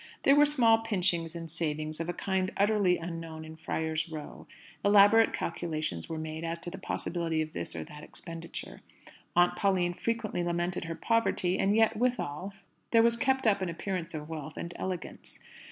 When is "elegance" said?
14.77-15.39